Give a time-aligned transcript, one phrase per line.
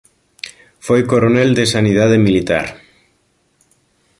[0.85, 2.67] Foi coronel de Sanidade Militar.